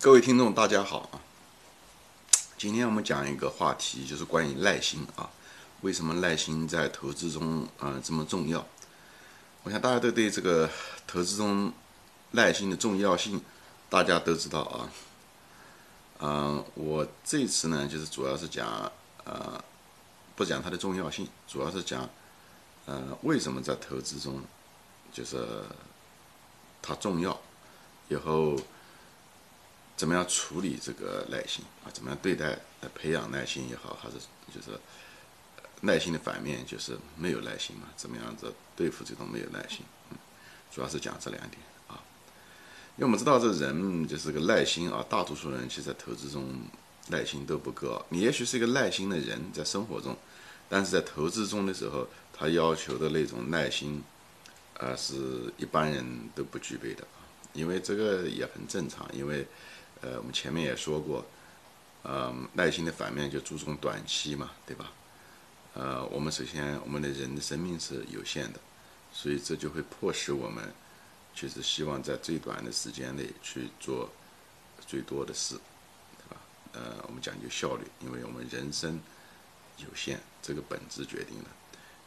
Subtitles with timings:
[0.00, 1.18] 各位听众，大家好啊！
[2.56, 5.28] 今天我们讲一个话题，就是关于耐心啊。
[5.80, 8.64] 为什么耐心在投资中啊这么重要？
[9.64, 10.70] 我想大家都对这个
[11.04, 11.72] 投资中
[12.30, 13.42] 耐心的重要性，
[13.90, 14.88] 大家都知道啊。
[16.20, 18.92] 嗯，我这次呢，就是主要是讲
[19.24, 19.60] 呃，
[20.36, 22.08] 不讲它的重要性，主要是讲
[22.86, 24.40] 呃为什么在投资中
[25.12, 25.44] 就是
[26.80, 27.36] 它重要，
[28.08, 28.56] 以后。
[29.98, 31.90] 怎么样处理这个耐心啊？
[31.92, 32.56] 怎么样对待、
[32.94, 34.14] 培养耐心也好，还是
[34.54, 34.78] 就是
[35.80, 37.88] 耐心的反面就是没有耐心嘛？
[37.96, 39.80] 怎么样子对付这种没有耐心？
[40.12, 40.16] 嗯，
[40.72, 41.98] 主要是讲这两点啊。
[42.96, 46.46] 因为我们知道这人就是个耐心啊，大多数人其实在投资中
[47.08, 48.06] 耐心都不够。
[48.10, 50.16] 你也许是一个耐心的人在生活中，
[50.68, 54.00] 但是在投资中的时候，他要求的那种耐心，
[54.78, 57.26] 啊，是一般人都不具备的啊。
[57.52, 59.44] 因为这个也很正常，因为。
[60.00, 61.26] 呃，我们前面也说过，
[62.02, 64.92] 呃，耐心的反面就注重短期嘛，对吧？
[65.74, 68.60] 呃，我们首先，我们的人的生命是有限的，
[69.12, 70.72] 所以这就会迫使我们，
[71.34, 74.08] 就是希望在最短的时间内去做
[74.86, 75.56] 最多的事，
[76.16, 76.40] 对吧？
[76.74, 79.00] 呃，我们讲究效率，因为我们人生
[79.78, 81.48] 有限，这个本质决定了。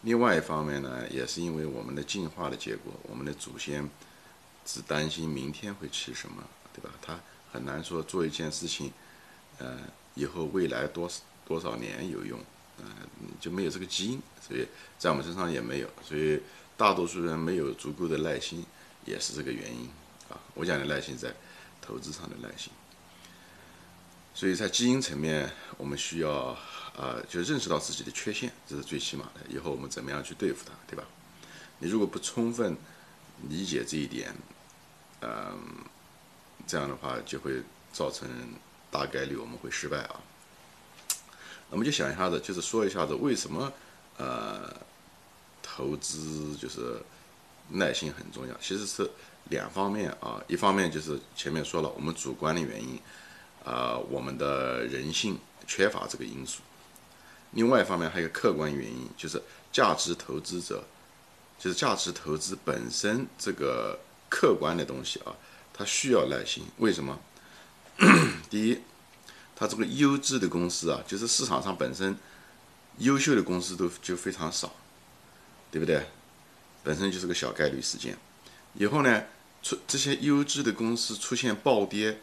[0.01, 3.89] 另外一方面呢，也是因为我们的进化的结果，我们的祖先
[4.65, 6.41] 只担心明天会吃什么，
[6.73, 6.89] 对吧？
[7.01, 7.19] 他。
[7.51, 8.91] 很难说做一件事情，
[9.57, 9.77] 呃，
[10.15, 11.11] 以后未来多
[11.45, 12.39] 多少年有用，
[12.77, 12.85] 呃，
[13.41, 14.65] 就没有这个基因，所以
[14.97, 16.39] 在我们身上也没有，所以
[16.77, 18.65] 大多数人没有足够的耐心，
[19.05, 19.89] 也是这个原因
[20.29, 20.39] 啊。
[20.53, 21.33] 我讲的耐心在
[21.81, 22.71] 投资上的耐心，
[24.33, 26.57] 所以在基因层面，我们需要
[26.95, 29.41] 啊，就认识到自己的缺陷，这是最起码的。
[29.49, 31.03] 以后我们怎么样去对付它，对吧？
[31.79, 32.77] 你如果不充分
[33.49, 34.33] 理解这一点，
[35.19, 35.90] 嗯。
[36.67, 38.27] 这样的话就会造成
[38.89, 40.19] 大概率我们会失败啊。
[41.69, 43.71] 那么就想一下子，就是说一下子为什么
[44.17, 44.73] 呃
[45.63, 47.01] 投资就是
[47.69, 48.53] 耐心很重要。
[48.59, 49.09] 其实是
[49.45, 52.99] 两方面啊，一方面就是前面说了我们主观的原因
[53.63, 56.61] 啊，我们的人性缺乏这个因素。
[57.51, 59.41] 另外一方面还有客观原因，就是
[59.71, 60.83] 价值投资者，
[61.57, 63.99] 就是价值投资本身这个
[64.29, 65.35] 客观的东西啊。
[65.81, 67.19] 它需要耐心，为什么？
[68.51, 68.77] 第一，
[69.55, 72.15] 它这个优质的公司啊，就是市场上本身
[72.99, 74.75] 优秀的公司都就非常少，
[75.71, 76.05] 对不对？
[76.83, 78.15] 本身就是个小概率事件。
[78.75, 79.23] 以后呢，
[79.63, 82.19] 出这些优质的公司出现暴跌，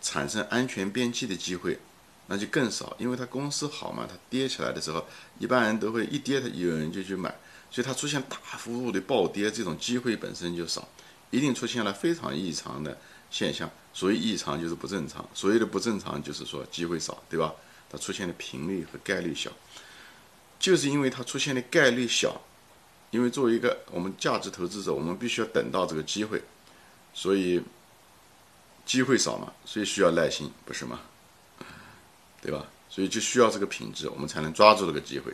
[0.00, 1.80] 产生安全边际的机会，
[2.28, 5.04] 那就更少，因为它公司好嘛，它跌起来的时候，
[5.40, 7.34] 一般人都会一跌，它有人就去买，
[7.72, 10.88] 所以它出现大幅度的暴跌，这种机会本身就少。
[11.34, 12.96] 一定出现了非常异常的
[13.28, 17.52] 现象，所谓异常就是不正常，所谓的不正常就是说机会少，对吧？
[17.90, 19.50] 它出现的频率和概率小，
[20.60, 22.40] 就是因为它出现的概率小，
[23.10, 26.40] 因为作为一个我们价值投资者，我们必须要等到这个机会，
[27.12, 27.60] 所以
[28.86, 31.00] 机会少嘛，所以需要耐心，不是吗？
[32.40, 32.64] 对吧？
[32.88, 35.32] 所以就需要这个品质，我们才能抓住这个机会。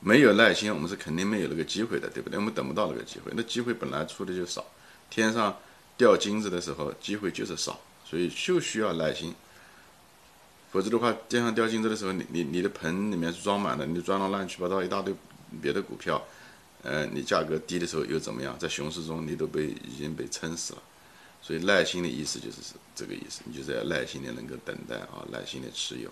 [0.00, 2.38] 没有耐心，我们是肯定没有那个机会的，对不对？
[2.38, 4.64] 我们等不到那个机会，那机会本来出的就少。
[5.14, 5.56] 天上
[5.96, 9.32] 掉金子的时候，机会就是少，所以就需要耐心。
[10.72, 15.14] 否则的话，天上掉金子的时候，你你你的盆里面是装满了，你装了乱七八糟一大堆
[15.62, 16.20] 别的股票，
[16.82, 18.58] 呃，你价格低的时候又怎么样？
[18.58, 20.82] 在熊市中，你都被已经被撑死了。
[21.40, 22.56] 所以耐心的意思就是
[22.96, 26.10] 这个意思，你就是要耐心的能够等待啊，耐心的持有。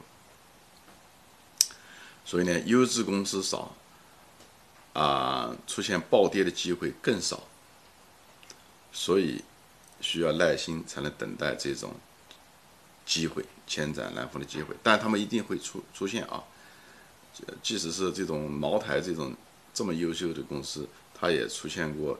[2.24, 3.74] 所以呢，优质公司少，
[4.92, 7.42] 啊，出现暴跌的机会更少。
[8.92, 9.42] 所以，
[10.00, 11.94] 需要耐心才能等待这种
[13.06, 14.76] 机会，千载难逢的机会。
[14.82, 16.44] 但他们一定会出出现啊！
[17.62, 19.34] 即使是这种茅台这种
[19.72, 22.18] 这么优秀的公司，它也出现过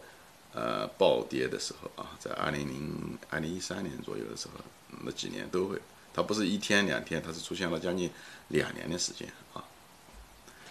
[0.55, 4.65] 呃暴跌的时候啊，在二零零二零一三年左右的时候，
[5.05, 5.79] 那几年都会。
[6.15, 8.11] 它不是一天两天，它是出现了将近
[8.49, 9.63] 两年的时间啊。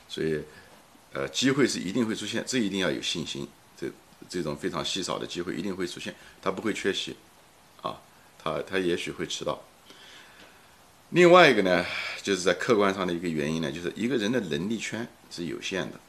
[0.09, 0.41] 所以，
[1.13, 3.47] 呃，机会是一定会出现，这一定要有信心。
[4.29, 7.15] 这种非常稀少的机会一定会出现，它不会缺席，
[7.81, 8.01] 啊，
[8.41, 9.61] 它它也许会迟到。
[11.09, 11.85] 另外一个呢，
[12.21, 15.99] 就是在客观上的一个原因呢，就是一个人的能力圈是有限的，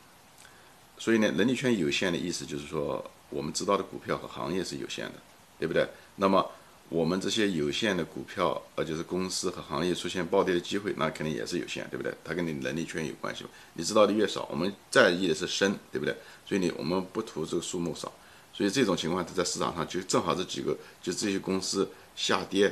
[0.98, 5.14] 所以呢，能力圈有限的意思就是说，我们知道的股票和行业是有限的，
[5.58, 5.88] 对不对？
[6.16, 6.50] 那么。
[6.92, 12.12] 我们这些有限的股票，呃，就是公司和行业出现暴跌的机会，那肯定也是有限，对不对？
[12.22, 16.14] 它跟你能力圈有关系你知道的越少，我们在意的是深，对不对？
[16.44, 18.12] 所以你我们不图这个数目少，
[18.52, 22.70] 所以这种情况它在市场上就正好这几个，就这些公司下跌，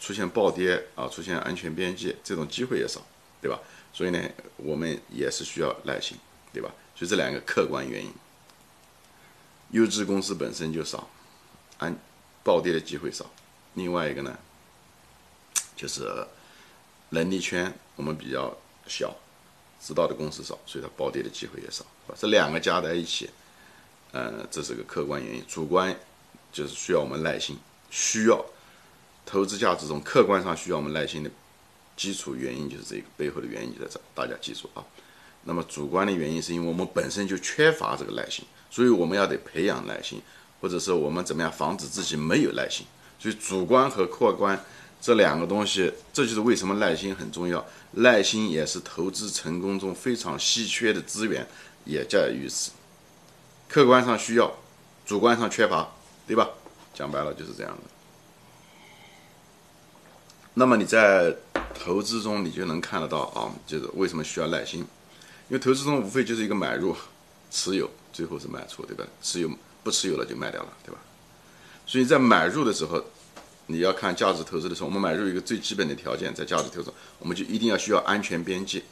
[0.00, 3.06] 出现暴跌啊，出现安全边际这种机会也少，
[3.42, 3.60] 对吧？
[3.92, 4.18] 所以呢，
[4.56, 6.16] 我们也是需要耐心，
[6.54, 6.70] 对吧？
[6.96, 8.10] 所以这两个客观原因，
[9.72, 11.06] 优质公司本身就少，
[11.76, 11.94] 安
[12.42, 13.30] 暴跌的机会少。
[13.78, 14.36] 另外一个呢，
[15.76, 16.26] 就是
[17.10, 18.54] 能力圈我们比较
[18.86, 19.14] 小，
[19.80, 21.86] 知道的公司少，所以它暴跌的机会也少。
[22.16, 23.30] 这两个加在一起，
[24.12, 25.44] 呃，这是个客观原因。
[25.46, 25.96] 主观
[26.52, 27.56] 就是需要我们耐心，
[27.90, 28.44] 需要
[29.24, 31.30] 投资价值中客观上需要我们耐心的
[31.96, 34.84] 基础原因就是这个背后的原因就在这，大家记住啊。
[35.44, 40.20] 那么主观的原因是因为我们本身就缺乏这个耐心，所以我们要得培养耐心，
[40.60, 42.86] 或者是我们怎么样防止自己没有耐心。
[43.18, 44.64] 所以主观和客观
[45.00, 47.64] 这两个东西，这就是为什么耐心很重要。
[47.92, 51.46] 耐心也是投资成功中非常稀缺的资源，
[51.84, 52.70] 也在于此。
[53.68, 54.52] 客观上需要，
[55.06, 55.88] 主观上缺乏，
[56.26, 56.48] 对吧？
[56.94, 57.82] 讲白了就是这样的。
[60.54, 61.34] 那么你在
[61.72, 64.80] 投资中，你就能看得到啊，就是为什么需要耐心？
[65.48, 66.94] 因为投资中无非就是一个买入、
[67.50, 69.04] 持有，最后是卖出，对吧？
[69.22, 69.50] 持有
[69.82, 71.00] 不持有了就卖掉了，对吧？
[71.88, 73.02] 所以在买入的时候，
[73.66, 78.84] 你要看价值投资的时候，我们买入一个最基本的条件，在价值投资，我们就一定要需要安全边际。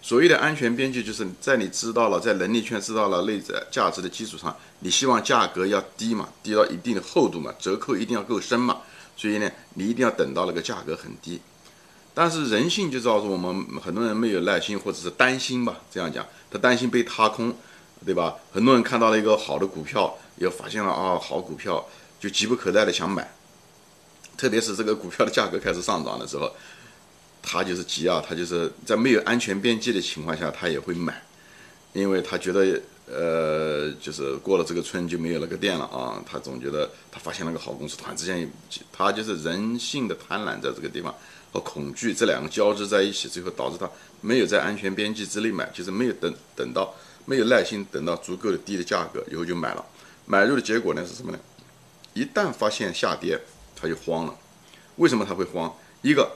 [0.00, 8.78] 所谓的安全边际，就是在你知道了在能力圈知道了内在价值的基础上，你希望价格要低嘛，低到一定的厚度嘛，折扣一定要够深嘛。
[9.14, 11.40] 所以呢，你一定要等到那个价格很低。
[12.14, 17.54] 但是人性就造成我们很多人没有耐心，或者是担心吧，这样讲，他担心被踏空，
[18.06, 18.36] 对吧？
[18.52, 21.84] 很多人看到了一个好的股票，又发现了啊，好股票。
[22.20, 23.28] 就急不可待的想买，
[24.36, 26.52] 特别是这个股票的价格开始上涨的时候，
[27.40, 31.22] 他就是急啊，他就是在没有安全边际的情况下，他也会买，
[31.92, 38.50] 因为他觉得呃，就是过了这个村就没有那个店了啊，他总觉得他发现了个好公司，突然之间，
[38.92, 41.14] 他就是人性的贪婪在这个地方
[41.52, 43.88] 和恐惧这两个交织在一起，最后导致他
[44.20, 46.92] 没有在安全边际之内买，就是没有等等到
[47.24, 49.84] 没有耐心等到足够的低的价格以后就买了，
[50.26, 51.38] 买入的结果呢是什么呢？
[52.18, 53.38] 一旦发现下跌，
[53.76, 54.34] 他就慌了。
[54.96, 55.72] 为什么他会慌？
[56.02, 56.32] 一个，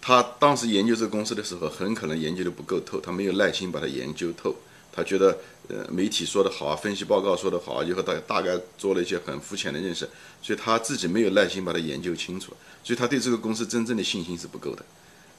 [0.00, 4.56] 他当时研究这个公司的时候，很可能研究的不够透，他没有耐心把它研究透。
[4.94, 5.38] 他觉得，
[5.68, 10.06] 呃，媒体说的好啊，分析报告说的好啊，以后大大概做了一些很肤浅的认识，
[10.42, 12.52] 所以他自己没有耐心把它研究清楚，
[12.82, 14.84] 所以他对这个公司真正的信心是不够的，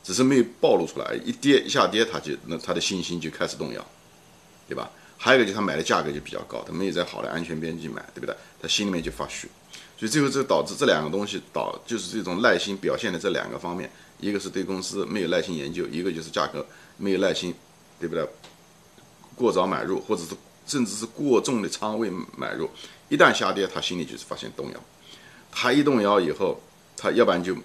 [0.01, 1.13] 只是没有暴露出来。
[1.25, 3.85] 一跌一下跌，他就那他的信心就开始动摇，
[4.67, 4.89] 对吧？
[5.23, 8.35] 还有一个就是他买的价格就比较高，他没有在好的安全边际买，对不对？
[8.61, 9.47] 他心里面就发虚，
[9.97, 13.89] 所以最后这导致这两个东西导就是这种耐心表现的这两个方面，
[14.19, 16.65] 一个是对公司没有耐心研究，一个就是价格
[16.97, 17.55] 没有耐心，
[18.01, 18.27] 对不对？
[19.33, 20.35] 过早买入或者是
[20.67, 22.69] 甚至是过重的仓位买入，
[23.07, 24.79] 一旦下跌，他心里就是发现动摇，
[25.53, 26.59] 他一动摇以后，
[26.97, 27.55] 他要不然就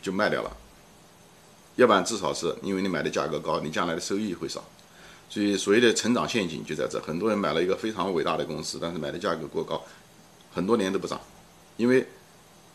[0.00, 0.56] 就卖掉了，
[1.74, 4.64] 要不然至少是因为你买的价格高，你将来的收益会少。
[5.30, 9.80] 所以所谓的成长陷阱就在这，很多人买了一个非常伟大的公司，但是买的价格过高，
[10.52, 11.20] 很多年都不涨，
[11.76, 12.04] 因为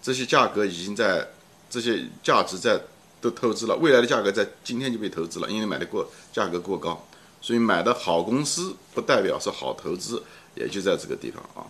[0.02, 1.28] 这些价格已经在
[1.70, 2.80] 这些价值在
[3.20, 7.06] 都透支了，未来的价格在今天就被投资了，因为买的过价格过高，
[7.42, 10.24] 所以买的好公司不代表是好投资，
[10.56, 11.68] 也就在这个地方啊。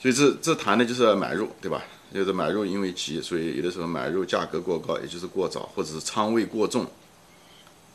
[0.00, 1.82] 所以这这谈的就是买入，对吧？
[2.14, 6.86] 就是买入因为急，所以有的时候买入价格过高，也就是过早，或者是仓位过重。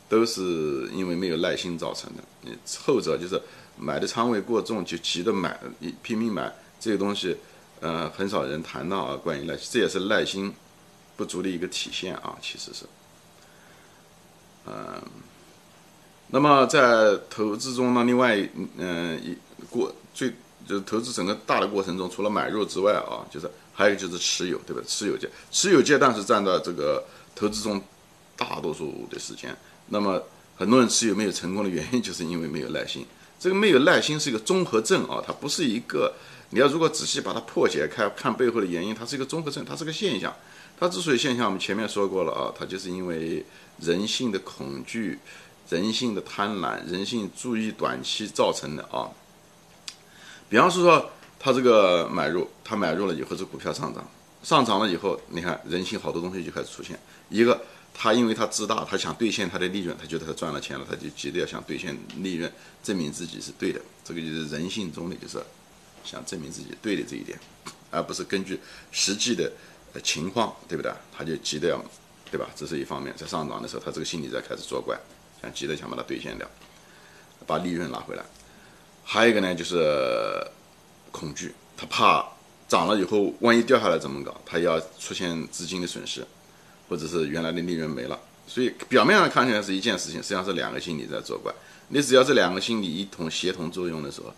[0.08, 2.22] 都是因为没有耐心造成的。
[2.42, 3.40] 你后者就是
[3.76, 5.58] 买的仓位过重，就急着买，
[6.02, 7.36] 拼命买这个东西，
[7.80, 9.16] 呃，很少人谈到啊。
[9.16, 10.52] 关于耐心，这也是耐心
[11.16, 12.38] 不足的一个体现啊。
[12.40, 12.84] 其实是，
[14.66, 15.02] 嗯，
[16.28, 18.36] 那么在投资中呢，另外，
[18.76, 19.36] 嗯，一
[19.68, 20.30] 过最
[20.68, 24.80] 就是投资整个大的过程中，除了买入之外啊，就是还有就是持有，对吧？
[24.86, 27.82] 持有阶持有阶段是占到这个投资中
[28.36, 29.56] 大多数的时间。
[29.88, 30.22] 那么
[30.56, 33.06] 很多人持有没有成功的原因，就是因为没有耐心。
[33.38, 36.12] 这个没有耐心是一个综合症啊，它不是一个。
[36.50, 40.34] 你要如果仔细把它破解开，看背后的原因，它是一个综合症，它是个现象。
[40.80, 43.44] 它之所以现象，我们前面说过了啊，它就是因为
[43.80, 45.18] 人性的恐惧、
[45.68, 49.10] 人性的贪婪、人性注意短期造成的啊。
[50.48, 54.08] 比方说，说他这个买入，他买入了以后，这股票上涨，
[54.42, 57.60] 上涨了以后，你看人性好多东西就开始出现一个。
[57.98, 63.80] 他因为他自大，他想兑现他的利润，他觉得他赚了钱了，他就急着要想兑现利润，证明自己是对的。
[64.04, 65.42] 这个就是人性中的，就是
[66.04, 67.38] 想证明自己对的这一点，
[67.90, 68.60] 而不是根据
[68.92, 69.50] 实际的
[70.04, 70.92] 情况，对不对？
[71.10, 71.82] 他就急着要，
[72.30, 72.46] 对吧？
[72.54, 74.94] 这是一方面，在上涨的时候，他这个心理在开始作怪，
[75.40, 76.46] 想急着想把它兑现掉，
[77.46, 78.22] 把利润拿回来。
[79.02, 80.46] 还有一个呢，就是
[81.10, 82.28] 恐惧，他怕
[82.68, 84.38] 涨了以后，万一掉下来怎么搞？
[84.44, 86.26] 他要出现资金的损失，
[86.88, 88.18] 或者是原来的利润没了。
[88.46, 91.52] 所以表面上看起来是一件事情，实际上是两个心理在作怪。
[91.88, 94.32] 你只要这两个心理一同协同作用的时候，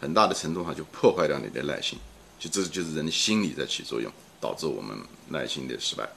[0.00, 1.98] 很大的程度上就破坏掉你的耐心。
[2.38, 4.96] 就这就是人的心理在起作用，导致我们
[5.28, 6.08] 耐心的失败。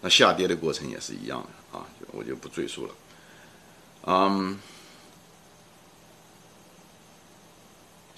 [0.00, 2.94] 那下跌的过程也是一样的啊，我就不赘述了。
[4.06, 4.58] 嗯。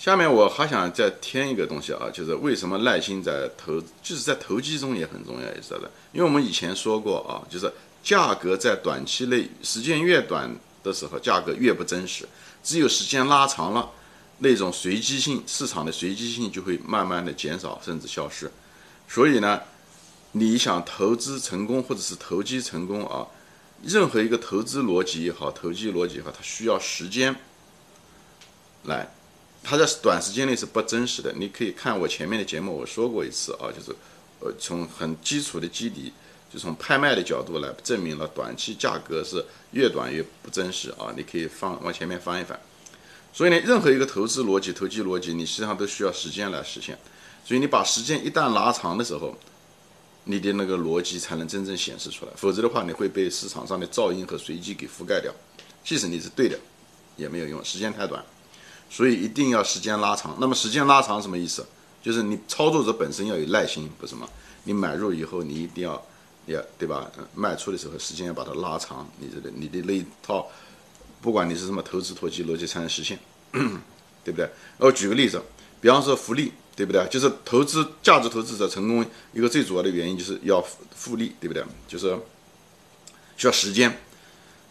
[0.04, 5.90] 下面我还想再添一个东西啊，就是为什么耐心在投，就是在投机中也很重要，也是的。
[6.12, 12.28] 因为我们以前说过啊，就是价格在短期内时间越短的时候，价格越不真实。
[12.62, 13.88] 只有时间拉长了，
[14.40, 18.52] 那种随机性市场的随机性就会慢慢的减少，甚至消失。
[19.08, 19.58] 所以呢，
[20.32, 23.26] 你想投资成功或者是投机成功啊，
[23.82, 27.34] 任何一个投资逻辑也好，投机逻辑也好，它需要时间
[28.82, 29.08] 来。
[29.64, 31.32] 它在短时间内是不真实的。
[31.32, 33.96] 你可以看我前面的节目，我说过一次啊，就是，
[34.40, 36.12] 呃，从很基础的基底，
[36.52, 41.12] 就从拍卖的角度来证明了短期价格是越短越不真实啊。
[41.16, 42.60] 你可以放往前面翻一翻。
[43.32, 46.96] 所以呢，任何一个投资逻辑、投机逻辑，你实际上都需要时间来实现。
[47.44, 49.36] 所以你把时间一旦拉长的时候，
[50.24, 52.32] 你的那个逻辑才能真正显示出来。
[52.36, 55.32] 否则的话，你会被市场上的噪音和随机给覆盖掉。
[55.82, 56.58] 即使你是对的，
[57.16, 58.24] 也没有用，时间太短。
[58.94, 60.36] 所以一定要时间拉长。
[60.38, 61.66] 那么时间拉长什么意思？
[62.00, 64.28] 就是你操作者本身要有耐心，不是吗？
[64.62, 66.00] 你买入以后，你一定要，
[66.46, 67.10] 要对吧？
[67.34, 69.04] 卖出的时候时间要把它拉长。
[69.18, 70.46] 你这个你的那一套，
[71.20, 73.18] 不管你是什么投资、投机逻辑才能实现，
[74.22, 74.48] 对不对？
[74.78, 75.42] 我举个例子，
[75.80, 77.04] 比方说复利，对不对？
[77.08, 81.64] 就是投资价值投资者成功一个最主要的原因就是要复利，对不对？
[81.88, 82.16] 就是
[83.36, 83.98] 需要时间。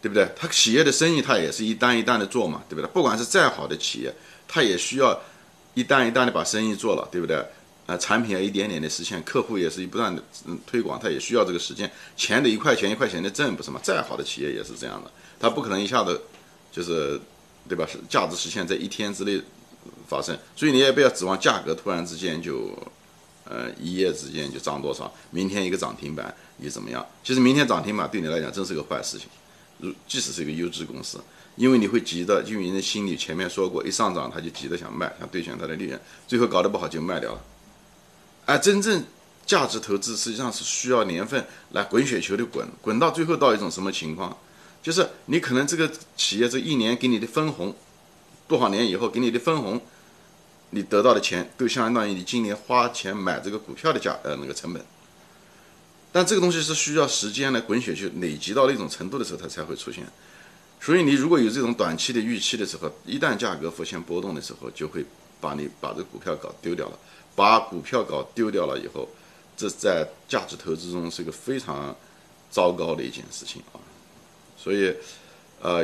[0.03, 0.27] 对不对？
[0.35, 2.87] 他企业的生意，他也是一单一单的做嘛，对不对？
[2.91, 4.13] 不管是再好的企业，
[4.49, 5.17] 他也需要
[5.75, 7.41] 一单一单的把生意做了，对不对？
[7.85, 13.79] 啊，产品要一点点的实现，客户也是一不断的嗯推广，他也需要这个时间，钱的一块钱一块钱的挣，不是吗？
[13.81, 16.21] 再好的企业也是这样的，他不可能一下子
[16.69, 17.17] 就是，
[17.69, 17.87] 对吧？
[17.89, 19.41] 是价值实现在一天之内
[20.09, 22.77] 发生，所以你也不要指望价格突然之间就，
[23.45, 27.05] 呃，一夜之间就涨多少，明天一个涨停板你怎么样？
[27.23, 29.29] 其实明天涨停板对你来讲真是个坏事情。
[30.07, 31.19] 即使是一个优质公司，
[31.55, 37.41] 因为你会急的，因为人的心理前面说过，一上涨他就急着想卖，想兑现他的利润，最后搞得不好就卖掉了。
[38.45, 39.03] 而真正
[39.45, 44.37] 价值投资实际上是需要年份来滚雪球的滚，滚到最后到一种什么情况，
[44.81, 47.75] 就是你可能这个企业这一年给你的分红，
[48.47, 49.81] 多少年以后给你的分红，
[50.71, 54.83] 你得到的钱都相当于你今年花钱买这个股票的价呃那个成本。
[56.13, 60.05] 但这个东西是需要时间来滚雪球累积到那种程度的时候，它才会出现。
[60.79, 65.03] 所以你如果有这种短期的预期的时候，一旦价格出现波动的时候，就会
[65.41, 66.99] 把你把这股票搞丢掉了。
[67.35, 69.09] 把股票搞丢掉了以后，
[69.57, 71.95] 这在价值投资中是一个非常
[72.51, 73.81] 糟糕的一件事情啊。
[74.55, 74.93] 所以，
[75.61, 75.83] 呃，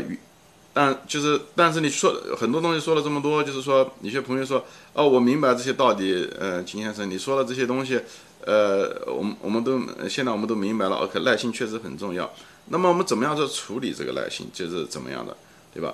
[0.72, 6.30] 但就是，但是你说很多东西说了这么多，就是说，有些朋友说，哦，我明白这些道理。
[6.40, 8.00] 呃，秦先生，你说了这些东西。
[8.46, 12.32] 呃，我们我们都现在我们都明白了，OK，耐心确实很重要。
[12.72, 15.36] 那么我们怎么样去处理这个耐心，就是怎么样的，
[15.74, 15.94] 对吧？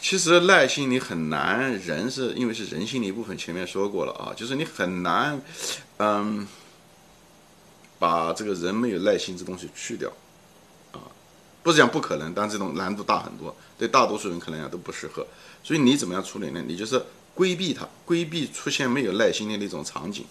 [0.00, 5.40] 其实耐心你很难，人是因为是人性的一部分，前面说过了啊，就是你很难，
[5.98, 6.46] 嗯，
[7.98, 10.10] 把这个人没有耐心这东西去掉，
[10.92, 11.04] 啊，
[11.62, 15.26] 不是讲不可能，但这种难度大很多，对大多数人可能讲都不适合。
[15.62, 16.62] 所以你怎么样处理呢？
[16.66, 17.02] 你就是
[17.34, 20.24] 规避它，规避出现没有耐心的那种场景。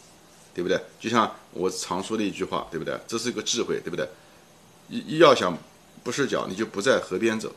[0.54, 0.82] 对不对？
[1.00, 3.00] 就像我常说的一句话，对不对？
[3.08, 4.08] 这是一个智慧，对不对？
[5.20, 5.58] 要想
[6.04, 7.52] 不失脚，你就不在河边走。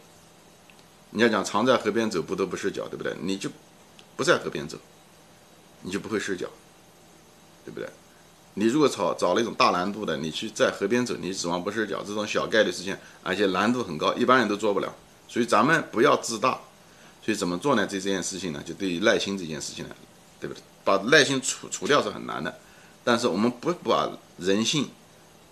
[1.10, 3.14] 你要讲常在河边走，不得不失脚，对不对？
[3.20, 3.50] 你就
[4.16, 4.78] 不在河边走，
[5.82, 6.48] 你就不会失脚，
[7.64, 7.88] 对不对？
[8.54, 14.94] 你如果找找那种大难度的，你去在河边走，你指望不失脚，这种小概率事件，而且难度很高，一般人都做不了。
[15.26, 16.60] 所以咱们不要自大。
[17.24, 17.86] 所以怎么做呢？
[17.86, 19.94] 这这件事情呢，就对于耐心这件事情呢，
[20.40, 20.60] 对不对？
[20.84, 22.58] 把耐心除除掉是很难的。
[23.04, 24.88] 但是我们不把人性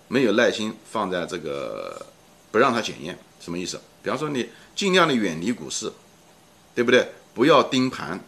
[0.09, 2.05] 没有耐心放在这个，
[2.51, 3.81] 不让它检验，什么意思？
[4.03, 5.93] 比方说你尽量的远离股市，
[6.75, 7.07] 对不对？
[7.33, 8.19] 不要盯盘，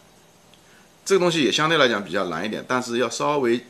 [1.05, 3.61] 这个东西也相对来讲比较难一点，但是要稍微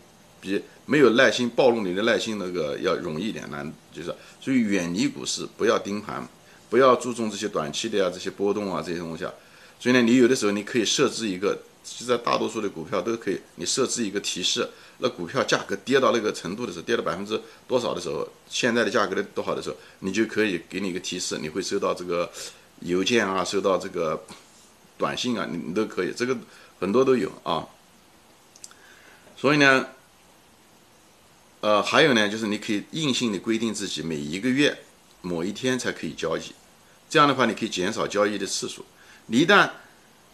[0.41, 6.27] 比没有耐心暴露你的耐心那个要容易一点难，就是所以远离股市，不要盯盘，
[6.69, 9.33] 不要注重这些短期的呀这些波动啊这些东西啊。
[9.81, 14.69] 所以呢，你有的时候你可以设置一个，其实大多数的股票都可以，你设置一个提示。
[14.99, 22.31] 那股票价格跌到那个程度的时候，跌到百分之多少的时候，现在的价格的多少的时候，你就可以给你一个提示，你会收到这个
[22.83, 24.25] 邮件啊，收到这个
[24.97, 26.37] 短信啊，你你都可以，这个
[26.79, 27.67] 很多都有啊。
[29.37, 29.89] 所以呢，
[31.63, 34.85] 呃，还有呢，就是你可以硬性的规定自己每一个月
[35.21, 36.43] 某一天才可以交易，
[37.11, 38.85] 这样的话你可以减少交易的次数。
[39.27, 39.69] 你一旦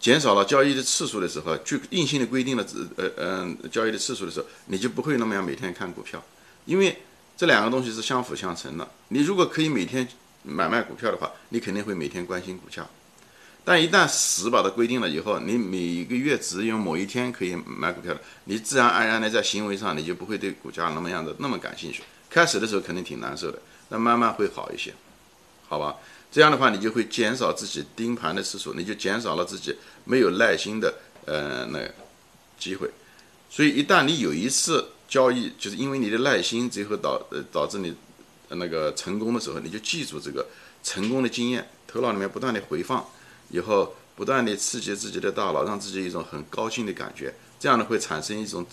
[0.01, 2.65] 减少了交易的次数的时候，就硬性的规定了
[2.97, 6.23] 呃呃交易的次数的时候，你就不会那么样每天看股票，
[6.65, 6.97] 因为
[7.37, 8.89] 这两个东西是相辅相成的。
[9.09, 10.07] 你如果可以每天
[10.43, 12.87] 买卖股票的话，你肯定会每天关心股价。
[13.65, 22.03] 但一旦死把它规定了以后，你每个月只有某一天可以买股票的，你自然而然的在行为上你就不会对股价那么样的那么感兴趣。
[22.31, 23.59] 开始的时候肯定挺难受的，
[23.91, 24.95] 那慢慢会好一些，
[25.69, 25.97] 好吧？
[26.31, 30.95] 这样的话，你就会减少自己盯盘的次数，你就减少了自己没有耐心的
[31.25, 31.81] 呃那
[32.59, 32.91] 机会。
[33.51, 37.95] 所以，一旦你有一次交易，就是因为你的耐心，最后导呃导致你
[38.51, 40.47] 那个成功的时候，你就记住这个
[40.83, 43.07] 成功的经验，头脑里面不断的回放，
[43.49, 48.67] 以后不断的刺激自己的大脑，让自己一种很高兴的感觉，这样呢会产生一种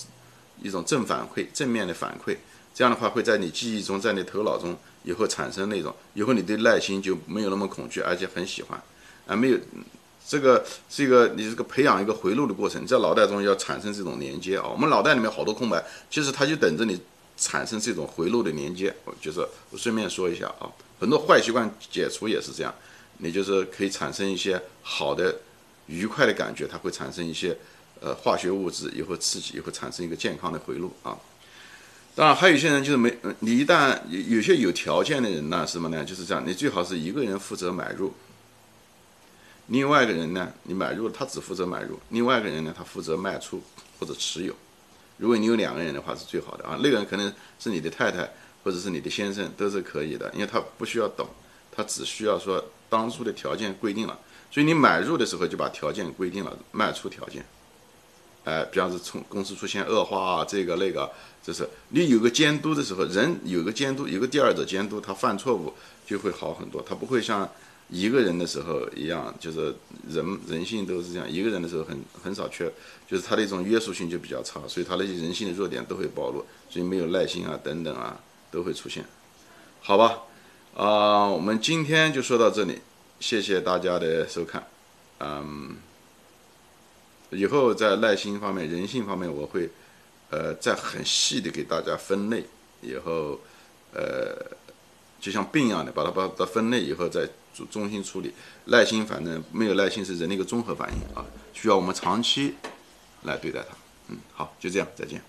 [0.62, 2.36] 一种正反馈，正面的反馈。
[2.75, 8.77] 这样的话会在你记忆中，在你头脑中以后产生那种，以后你对耐心就没有那么恐惧，而且很喜欢，
[9.25, 9.58] 啊，没有，
[10.27, 14.67] 这个是一个你这个培养一个回路的过程，在脑袋中要产生这种连接啊。
[14.67, 17.00] 我们脑袋里面好多空白，其实它就等着你
[17.38, 18.94] 产生这种回路的连接。
[19.22, 19.39] 就是
[19.70, 20.67] 我顺便说一下啊，
[21.00, 22.75] 很多坏习惯解除也是这样，
[23.20, 25.34] 你就是可以产生一些好的、
[25.86, 27.58] 愉快的感觉，它会产生一些
[28.01, 31.17] 呃化学物质，以后刺激，以后产生一个健康的回路啊。
[32.15, 36.01] 当然，还有一些人就是没，你一旦有有些有条件的人呢，什么呢？
[36.05, 38.13] 就是这样，你最好是一个人负责买入，
[39.67, 43.62] 另外一个人呢，你买入他只负责买入，另外一个人呢，他负责卖出
[44.00, 44.55] 或者持有。
[45.17, 46.79] 如果你有两个人的话，是最好的啊。
[46.81, 48.31] 那个人可能是你的太太
[48.63, 51.27] 或者是你的先生，都是可以的，因为他不需要懂，
[51.69, 54.17] 他只需要说当初的条件规定了，
[54.50, 57.45] 所以你买入的时候就把条件规定了，卖出条件。
[58.46, 61.12] 哎，比方说从公司出现恶化啊，这个那个，
[61.44, 65.74] 就是你有个监督的时候，人有个监督，有个第二者监督，他犯错误
[66.05, 66.79] 就会好很多。
[66.88, 67.50] 他不会像
[67.90, 69.74] 一个人的时候一样，就是
[70.08, 72.72] 人人性都是这样，一个人的时候很很少缺，
[73.10, 78.20] 就是他的一种约束性就比较差，所以他那些人性的弱点都会暴露，所以没有耐心啊等等啊
[78.51, 79.03] 都会出现。
[79.81, 80.20] 好吧，
[80.75, 82.79] 啊，我们今天就说到这里，
[83.20, 84.68] 谢谢大家的收看，
[85.20, 85.77] 嗯。
[87.31, 89.70] 以后在耐心方面、人性方面，我会，
[90.29, 92.44] 呃，再很细的给大家分类。
[92.81, 93.40] 以后，
[93.94, 94.35] 呃，
[95.20, 98.33] 就像病一样的，把它把它分类以后再中中心处理。
[98.66, 102.53] 耐心反正没有耐心是人的一个综合反应啊，需要我们长期
[103.24, 103.75] 来对待它。
[104.09, 105.22] 嗯，好，就这样，再见。